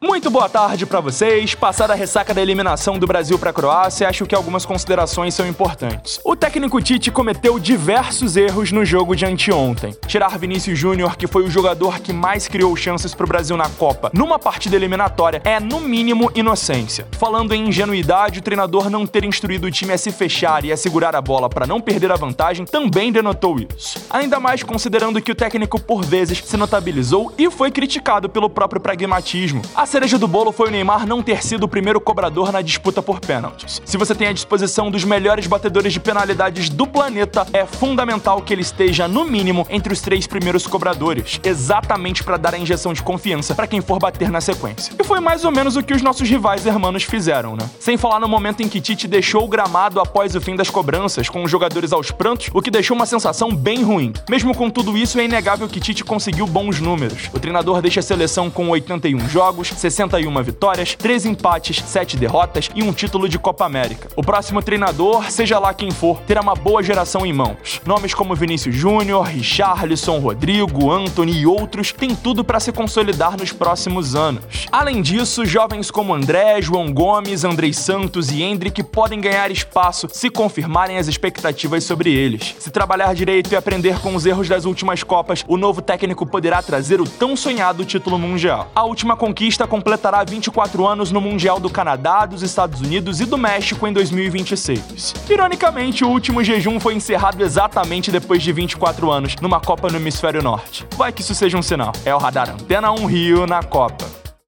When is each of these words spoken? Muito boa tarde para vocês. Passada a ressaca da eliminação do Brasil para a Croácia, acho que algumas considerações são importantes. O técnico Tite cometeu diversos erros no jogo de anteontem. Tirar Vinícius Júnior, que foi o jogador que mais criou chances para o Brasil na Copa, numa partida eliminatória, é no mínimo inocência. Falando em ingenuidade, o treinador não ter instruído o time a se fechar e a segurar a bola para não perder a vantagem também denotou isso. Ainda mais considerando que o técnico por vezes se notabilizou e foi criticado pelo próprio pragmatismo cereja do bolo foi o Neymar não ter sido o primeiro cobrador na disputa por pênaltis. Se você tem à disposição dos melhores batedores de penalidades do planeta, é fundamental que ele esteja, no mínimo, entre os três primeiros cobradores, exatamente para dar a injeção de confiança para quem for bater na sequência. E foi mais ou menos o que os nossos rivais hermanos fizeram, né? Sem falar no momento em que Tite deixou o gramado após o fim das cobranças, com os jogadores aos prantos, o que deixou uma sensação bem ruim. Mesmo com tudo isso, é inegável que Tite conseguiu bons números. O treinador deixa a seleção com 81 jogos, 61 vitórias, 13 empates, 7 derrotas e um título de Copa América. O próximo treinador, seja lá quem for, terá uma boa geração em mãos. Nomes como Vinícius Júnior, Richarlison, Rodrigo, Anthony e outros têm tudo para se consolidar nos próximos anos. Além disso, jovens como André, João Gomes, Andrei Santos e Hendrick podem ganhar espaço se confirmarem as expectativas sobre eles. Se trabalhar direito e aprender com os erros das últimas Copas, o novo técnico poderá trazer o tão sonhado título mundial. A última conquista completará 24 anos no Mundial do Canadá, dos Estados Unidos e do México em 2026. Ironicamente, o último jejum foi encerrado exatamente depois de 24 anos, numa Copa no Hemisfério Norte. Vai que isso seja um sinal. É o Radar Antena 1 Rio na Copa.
Muito 0.00 0.30
boa 0.30 0.48
tarde 0.48 0.86
para 0.86 1.00
vocês. 1.00 1.56
Passada 1.56 1.92
a 1.92 1.96
ressaca 1.96 2.32
da 2.32 2.40
eliminação 2.40 3.00
do 3.00 3.06
Brasil 3.06 3.36
para 3.36 3.50
a 3.50 3.52
Croácia, 3.52 4.08
acho 4.08 4.26
que 4.26 4.34
algumas 4.34 4.64
considerações 4.64 5.34
são 5.34 5.44
importantes. 5.44 6.20
O 6.24 6.36
técnico 6.36 6.80
Tite 6.80 7.10
cometeu 7.10 7.58
diversos 7.58 8.36
erros 8.36 8.70
no 8.70 8.84
jogo 8.84 9.16
de 9.16 9.26
anteontem. 9.26 9.96
Tirar 10.06 10.38
Vinícius 10.38 10.78
Júnior, 10.78 11.16
que 11.16 11.26
foi 11.26 11.42
o 11.42 11.50
jogador 11.50 11.98
que 11.98 12.12
mais 12.12 12.46
criou 12.46 12.76
chances 12.76 13.12
para 13.12 13.24
o 13.24 13.26
Brasil 13.28 13.56
na 13.56 13.68
Copa, 13.70 14.08
numa 14.14 14.38
partida 14.38 14.76
eliminatória, 14.76 15.42
é 15.44 15.58
no 15.58 15.80
mínimo 15.80 16.30
inocência. 16.32 17.08
Falando 17.18 17.52
em 17.52 17.68
ingenuidade, 17.68 18.38
o 18.38 18.42
treinador 18.42 18.88
não 18.88 19.04
ter 19.04 19.24
instruído 19.24 19.66
o 19.66 19.70
time 19.70 19.92
a 19.92 19.98
se 19.98 20.12
fechar 20.12 20.64
e 20.64 20.70
a 20.70 20.76
segurar 20.76 21.16
a 21.16 21.20
bola 21.20 21.48
para 21.48 21.66
não 21.66 21.80
perder 21.80 22.12
a 22.12 22.16
vantagem 22.16 22.64
também 22.64 23.10
denotou 23.10 23.56
isso. 23.58 23.98
Ainda 24.10 24.38
mais 24.38 24.62
considerando 24.62 25.20
que 25.20 25.32
o 25.32 25.34
técnico 25.34 25.80
por 25.80 26.04
vezes 26.04 26.40
se 26.44 26.56
notabilizou 26.56 27.32
e 27.36 27.50
foi 27.50 27.72
criticado 27.72 28.28
pelo 28.28 28.48
próprio 28.48 28.80
pragmatismo 28.80 29.60
cereja 29.88 30.18
do 30.18 30.28
bolo 30.28 30.52
foi 30.52 30.68
o 30.68 30.70
Neymar 30.70 31.06
não 31.06 31.22
ter 31.22 31.42
sido 31.42 31.64
o 31.64 31.68
primeiro 31.68 31.98
cobrador 31.98 32.52
na 32.52 32.60
disputa 32.60 33.02
por 33.02 33.20
pênaltis. 33.20 33.80
Se 33.86 33.96
você 33.96 34.14
tem 34.14 34.28
à 34.28 34.32
disposição 34.32 34.90
dos 34.90 35.02
melhores 35.02 35.46
batedores 35.46 35.94
de 35.94 35.98
penalidades 35.98 36.68
do 36.68 36.86
planeta, 36.86 37.46
é 37.54 37.64
fundamental 37.64 38.42
que 38.42 38.52
ele 38.52 38.60
esteja, 38.60 39.08
no 39.08 39.24
mínimo, 39.24 39.66
entre 39.70 39.92
os 39.92 40.02
três 40.02 40.26
primeiros 40.26 40.66
cobradores, 40.66 41.40
exatamente 41.42 42.22
para 42.22 42.36
dar 42.36 42.54
a 42.54 42.58
injeção 42.58 42.92
de 42.92 43.02
confiança 43.02 43.54
para 43.54 43.66
quem 43.66 43.80
for 43.80 43.98
bater 43.98 44.30
na 44.30 44.42
sequência. 44.42 44.92
E 44.98 45.02
foi 45.02 45.20
mais 45.20 45.44
ou 45.46 45.50
menos 45.50 45.74
o 45.74 45.82
que 45.82 45.94
os 45.94 46.02
nossos 46.02 46.28
rivais 46.28 46.66
hermanos 46.66 47.04
fizeram, 47.04 47.56
né? 47.56 47.68
Sem 47.80 47.96
falar 47.96 48.20
no 48.20 48.28
momento 48.28 48.62
em 48.62 48.68
que 48.68 48.82
Tite 48.82 49.08
deixou 49.08 49.44
o 49.44 49.48
gramado 49.48 50.00
após 50.00 50.34
o 50.36 50.40
fim 50.40 50.54
das 50.54 50.68
cobranças, 50.68 51.30
com 51.30 51.42
os 51.42 51.50
jogadores 51.50 51.94
aos 51.94 52.10
prantos, 52.10 52.50
o 52.52 52.60
que 52.60 52.70
deixou 52.70 52.94
uma 52.94 53.06
sensação 53.06 53.54
bem 53.54 53.82
ruim. 53.82 54.12
Mesmo 54.28 54.54
com 54.54 54.68
tudo 54.68 54.98
isso, 54.98 55.18
é 55.18 55.24
inegável 55.24 55.66
que 55.66 55.80
Tite 55.80 56.04
conseguiu 56.04 56.46
bons 56.46 56.78
números. 56.78 57.30
O 57.32 57.40
treinador 57.40 57.80
deixa 57.80 58.00
a 58.00 58.02
seleção 58.02 58.50
com 58.50 58.68
81 58.68 59.26
jogos, 59.30 59.77
61 59.78 60.42
vitórias, 60.42 60.94
13 60.94 61.30
empates, 61.30 61.82
7 61.84 62.16
derrotas 62.16 62.68
e 62.74 62.82
um 62.82 62.92
título 62.92 63.28
de 63.28 63.38
Copa 63.38 63.64
América. 63.64 64.08
O 64.16 64.22
próximo 64.22 64.60
treinador, 64.62 65.30
seja 65.30 65.58
lá 65.58 65.72
quem 65.72 65.90
for, 65.90 66.20
terá 66.22 66.40
uma 66.40 66.54
boa 66.54 66.82
geração 66.82 67.24
em 67.24 67.32
mãos. 67.32 67.80
Nomes 67.86 68.12
como 68.12 68.34
Vinícius 68.34 68.74
Júnior, 68.74 69.24
Richarlison, 69.24 70.18
Rodrigo, 70.18 70.90
Anthony 70.90 71.40
e 71.40 71.46
outros 71.46 71.92
têm 71.92 72.14
tudo 72.14 72.42
para 72.42 72.60
se 72.60 72.72
consolidar 72.72 73.36
nos 73.38 73.52
próximos 73.52 74.14
anos. 74.14 74.66
Além 74.72 75.00
disso, 75.00 75.46
jovens 75.46 75.90
como 75.90 76.12
André, 76.12 76.60
João 76.60 76.92
Gomes, 76.92 77.44
Andrei 77.44 77.72
Santos 77.72 78.30
e 78.30 78.42
Hendrick 78.42 78.82
podem 78.82 79.20
ganhar 79.20 79.50
espaço 79.50 80.08
se 80.12 80.28
confirmarem 80.28 80.98
as 80.98 81.06
expectativas 81.06 81.84
sobre 81.84 82.12
eles. 82.12 82.56
Se 82.58 82.70
trabalhar 82.70 83.14
direito 83.14 83.52
e 83.52 83.56
aprender 83.56 84.00
com 84.00 84.14
os 84.14 84.26
erros 84.26 84.48
das 84.48 84.64
últimas 84.64 85.02
Copas, 85.02 85.44
o 85.46 85.56
novo 85.56 85.80
técnico 85.80 86.26
poderá 86.26 86.60
trazer 86.62 87.00
o 87.00 87.08
tão 87.08 87.36
sonhado 87.36 87.84
título 87.84 88.18
mundial. 88.18 88.70
A 88.74 88.84
última 88.84 89.16
conquista 89.16 89.67
completará 89.68 90.24
24 90.24 90.86
anos 90.86 91.12
no 91.12 91.20
Mundial 91.20 91.60
do 91.60 91.70
Canadá, 91.70 92.26
dos 92.26 92.42
Estados 92.42 92.80
Unidos 92.80 93.20
e 93.20 93.24
do 93.24 93.38
México 93.38 93.86
em 93.86 93.92
2026. 93.92 95.14
Ironicamente, 95.28 96.04
o 96.04 96.08
último 96.08 96.42
jejum 96.42 96.80
foi 96.80 96.94
encerrado 96.94 97.42
exatamente 97.42 98.10
depois 98.10 98.42
de 98.42 98.52
24 98.52 99.10
anos, 99.10 99.36
numa 99.40 99.60
Copa 99.60 99.88
no 99.88 99.98
Hemisfério 99.98 100.42
Norte. 100.42 100.86
Vai 100.96 101.12
que 101.12 101.20
isso 101.20 101.34
seja 101.34 101.56
um 101.56 101.62
sinal. 101.62 101.92
É 102.04 102.14
o 102.14 102.18
Radar 102.18 102.50
Antena 102.50 102.90
1 102.90 103.06
Rio 103.06 103.46
na 103.46 103.62
Copa. 103.62 104.27